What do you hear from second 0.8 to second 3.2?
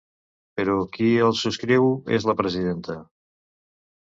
qui el subscriu és la presidenta.